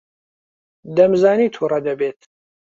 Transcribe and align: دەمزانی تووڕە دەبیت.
دەمزانی 0.97 1.53
تووڕە 1.55 1.79
دەبیت. 1.85 2.19